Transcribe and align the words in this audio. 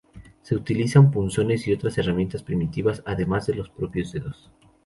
Se 0.41 0.55
utilizan 0.55 1.11
punzones 1.11 1.67
y 1.67 1.73
otras 1.73 1.95
herramientas 1.99 2.41
primitivas, 2.41 3.03
además 3.05 3.45
de 3.45 3.53
los 3.53 3.69
propios 3.69 4.11
dedos. 4.11 4.49